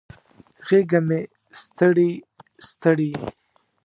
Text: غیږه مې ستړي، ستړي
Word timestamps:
غیږه 0.65 0.99
مې 1.07 1.21
ستړي، 1.59 2.11
ستړي 2.67 3.11